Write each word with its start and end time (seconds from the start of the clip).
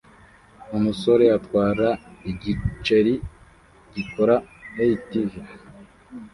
Umusore 0.77 1.25
atwara 1.37 1.87
igiceri 2.31 3.13
gikora 3.93 4.35
ATV 4.83 5.31